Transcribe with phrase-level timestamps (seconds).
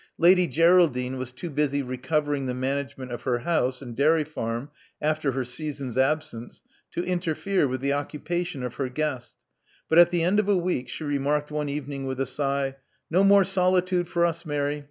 [0.17, 5.33] Lady Geraldine was too busy recovering the management of her house and dairy farm after
[5.33, 9.35] her season's absence, to interfere with the occupation of her guest;
[9.87, 12.75] but at the end of a week she remarked one evening with a sigh:
[13.11, 14.79] No more solitude for us, Mary.